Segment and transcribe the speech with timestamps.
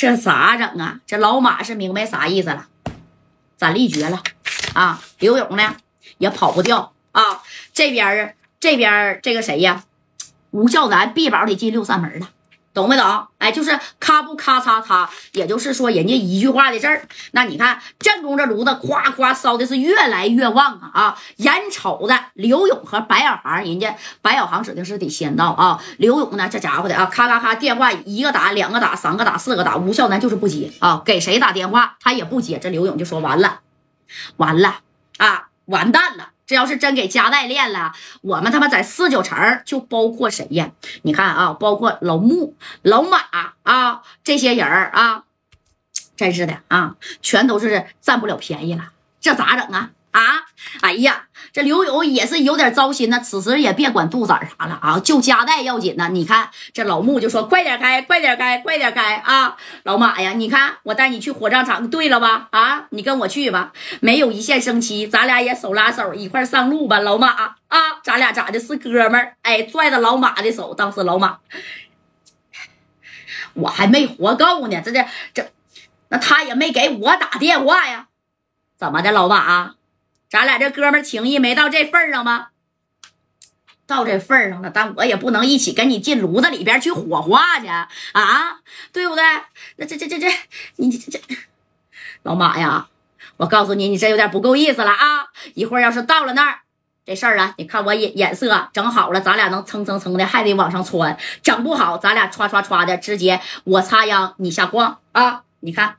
[0.00, 0.98] 这咋整啊？
[1.06, 2.68] 这老马是明白啥意思了，
[3.58, 4.22] 咱立决了
[4.72, 4.98] 啊！
[5.18, 5.76] 刘勇呢
[6.16, 7.42] 也跑不掉啊！
[7.74, 9.84] 这边这边这个谁呀？
[10.52, 12.30] 吴孝南必保得进六扇门了。
[12.72, 13.26] 懂没懂？
[13.38, 17.02] 哎，就是咔不咔嚓嚓，也就是说人家一句话的事儿。
[17.32, 20.90] 那你看正宫这炉子夸夸烧的是越来越旺啊！
[20.92, 25.82] 啊，眼瞅着刘勇和白小航，人家白小航指定是得先到啊。
[25.98, 32.58] 刘勇呢，这家伙的啊，咔咔咔，电话一个打，两个打，三个打，四个打，吴孝南就是不接啊，给谁打电话他也不接。
[32.58, 33.60] 这刘勇就说完了，
[34.36, 34.80] 完了
[35.18, 36.28] 啊，完蛋了。
[36.50, 40.72] 这要是真给加代练了，我们他妈在四九城就包括谁呀？
[41.02, 43.20] 你看啊，包括老木、老马
[43.62, 45.22] 啊，这些人啊，
[46.16, 48.90] 真是的啊，全都是占不了便宜了，
[49.20, 49.90] 这咋整啊？
[50.12, 50.42] 啊，
[50.80, 53.20] 哎呀，这刘勇也是有点糟心呐。
[53.20, 56.08] 此时也别管杜子啥了啊，就夹带要紧呐。
[56.08, 62.48] 你看这老穆就说：“快点开，快点开，快点开啊！”老马呀，你看我带你去火葬场，对了吧？
[62.50, 67.28] 啊，你跟我去吧，没有一线生机，咱俩也手拉手一块上路吧，老马
[67.68, 69.36] 啊，咱俩咋的是哥们儿？
[69.42, 71.38] 哎，拽着老马的手，当时老马，
[73.54, 75.50] 我还没活够呢，这这这，
[76.08, 78.08] 那他也没给我打电话呀？
[78.76, 79.74] 怎么的，老马啊？
[80.30, 82.48] 咱俩这哥们情谊没到这份上吗？
[83.86, 88.60] 到这份上了，但我也不能一起跟你进炉子里边去火化去啊，
[88.92, 89.24] 对不对？
[89.78, 90.32] 那这这这这，
[90.76, 91.20] 你这这
[92.22, 92.86] 老马呀，
[93.38, 95.26] 我告诉你，你这有点不够意思了啊！
[95.54, 96.60] 一会儿要是到了那儿，
[97.04, 105.42] 这事儿啊，你看我眼眼色整好了，咱俩能蹭蹭蹭的，还得往上窜；整不好，咱俩歘歘歘的，直接我插秧，你下矿啊！
[105.58, 105.96] 你看。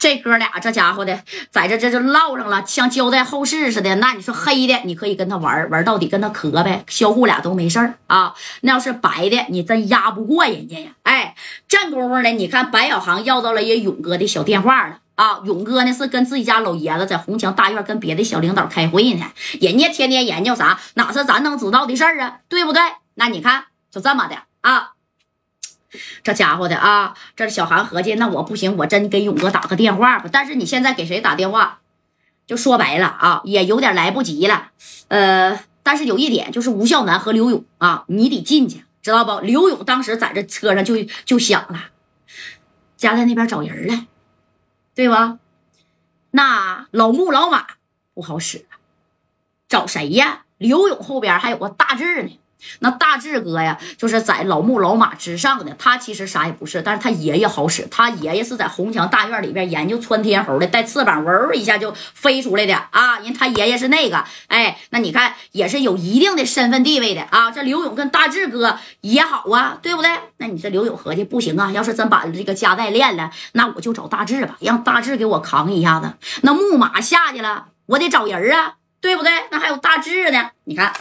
[0.00, 3.96] 这哥俩这家伙的，在这这就唠上了，像交代后事似的。
[3.96, 8.34] 那你说黑的，你可以跟他玩玩到底，跟他磕呗，相互俩都没事儿啊。
[8.62, 10.92] 那要是白的，你真压不过人家呀。
[11.02, 11.34] 哎，
[11.68, 15.40] 这功夫呢，你看白小航要到了人勇哥的小电话了啊。
[15.44, 19.26] 勇哥呢是跟自己家老爷子在红墙大院跟别的小领导开会呢，
[19.60, 22.38] 人家天天研究啥，哪是咱能知道的事儿啊？
[22.48, 22.80] 对不对？
[23.16, 24.92] 那你看就这么的啊。
[26.22, 30.28] 这家伙的啊，这小韩合计，那我不行，我真给勇哥打个电话吧。
[30.32, 31.80] 但是你现在给谁打电话，
[32.46, 34.70] 就说白了啊，也有点来不及了。
[35.08, 39.40] 呃，但是有一点就是吴孝南和刘勇啊，你得进去，知道不？
[39.40, 41.90] 刘勇当时在这车上就就想了，
[42.96, 44.06] 家在那边找人了，
[44.94, 45.38] 对吧？
[46.32, 47.66] 那老穆老马
[48.14, 48.78] 不好使了，
[49.68, 50.44] 找谁呀？
[50.58, 52.38] 刘勇后边还有个大志呢。
[52.80, 55.74] 那大志哥呀，就是在老木老马之上的。
[55.78, 57.86] 他其实啥也不是，但是他爷爷好使。
[57.90, 63.18] 他爷爷是在红墙大院里边研究窜天猴的，带翅膀，嗡一下就飞出来的啊！
[63.20, 67.50] 人他爷爷是那个，哎，那你看也是有一定的身份地位的啊。
[67.50, 70.10] 这刘勇跟大志哥也好啊，对不对？
[70.38, 76.12] 那你这刘勇合计不行啊，要是真把这个家带练了，那我就找大志吧，让大志给我扛一下子。
[76.42, 79.30] 那木马下去了，我得找人啊，对不对？
[79.50, 80.92] 那还有大志呢，你看。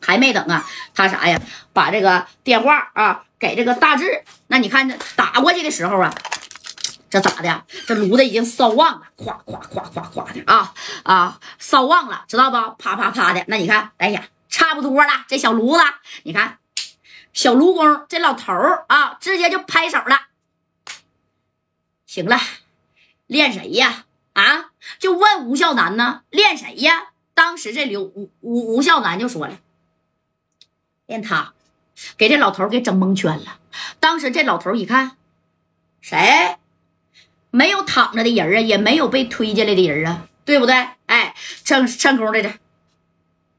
[0.00, 1.40] 还没等啊，他啥呀？
[1.72, 4.24] 把这个电话啊给这个大志。
[4.46, 6.14] 那你看这打过去的时候啊，
[7.10, 7.64] 这咋的？
[7.86, 12.56] 这炉子已经烧旺了，咵咵咵咵咵的啊啊，烧旺了，知道不？
[12.82, 13.44] 啪啪啪的。
[13.48, 15.24] 那你看，哎呀，差不多了。
[15.28, 15.82] 这小炉子，
[16.22, 16.58] 你看，
[17.32, 18.52] 小炉工这老头
[18.88, 20.20] 啊，直接就拍手了。
[22.06, 22.38] 行了，
[23.26, 24.04] 练谁呀？
[24.34, 27.08] 啊，就问吴孝南呢，练谁呀？
[27.34, 29.58] 当时这刘吴吴吴孝南就说了。
[31.06, 31.52] 练他，
[32.16, 33.58] 给这老头给整蒙圈了。
[34.00, 35.16] 当时这老头一看，
[36.00, 36.56] 谁
[37.50, 40.74] 没有躺着的人啊，也没有被推进来的人啊，对不对？
[41.06, 42.52] 哎，趁趁空的这，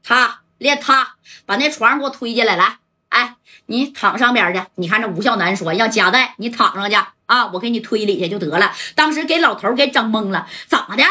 [0.02, 1.16] 他练他，
[1.46, 2.78] 把那床给我推进来，来，
[3.10, 4.60] 哎，你躺上边去。
[4.76, 6.96] 你看这吴孝南说让夹带你躺上去
[7.26, 8.74] 啊，我给你推里去就得了。
[8.94, 11.04] 当时给老头给整懵了，怎么的？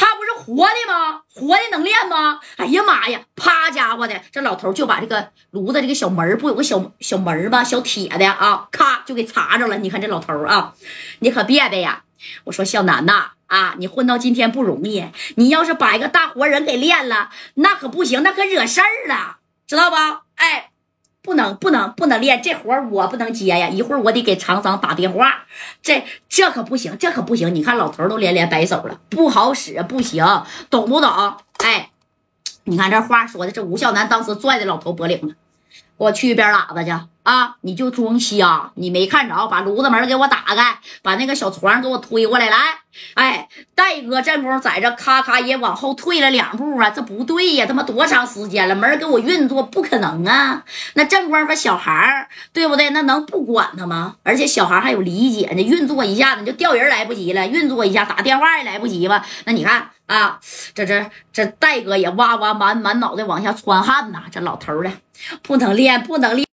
[0.00, 1.20] 他不是活的吗？
[1.34, 2.40] 活的能练吗？
[2.56, 3.20] 哎呀妈呀！
[3.36, 7.62] 啪家伙的，这老头就把这个炉子这个小门不有个小小门吗？
[7.62, 9.76] 小铁的啊，咔就给插着了。
[9.76, 10.72] 你看这老头啊，
[11.18, 12.04] 你可别的呀！
[12.44, 15.04] 我说小南呐，啊，你混到今天不容易，
[15.36, 19.36] 你要是把一个大活人给练了，那可不行，那可惹事儿了，
[19.66, 19.96] 知道不？
[20.36, 20.69] 哎。
[21.22, 23.68] 不能不能不能练这活我不能接呀！
[23.68, 25.44] 一会儿我得给厂长打电话，
[25.82, 27.54] 这这可不行，这可不行！
[27.54, 30.24] 你看老头都连连摆手了，不好使，不行，
[30.70, 31.10] 懂不懂？
[31.58, 31.90] 哎，
[32.64, 35.34] 你看这话说的，这吴孝南当时拽着老头脖领子，
[36.00, 36.90] 我去一边拉子去
[37.24, 37.56] 啊！
[37.60, 39.46] 你就装瞎，你没看着？
[39.48, 42.48] 把炉子门给我打开，把那个小床给我推过来。
[42.48, 42.56] 来，
[43.12, 46.88] 哎，戴哥这功在这咔咔也往后退了两步啊！
[46.88, 48.74] 这不对呀，他妈多长时间了？
[48.74, 50.64] 门给我运作，不可能啊！
[50.94, 52.88] 那正光和小孩对不对？
[52.88, 54.16] 那能不管他吗？
[54.22, 59.22] 而且小孩还有理解呢，运作一下子就调人来不及了，运作一下打电话也来不及吧？
[59.44, 60.40] 那你看啊，
[60.74, 64.24] 这这这戴哥也哇哇满满脑袋往下窜汗呐！
[64.32, 64.90] 这老头儿的
[65.40, 66.44] 不能练，不能练。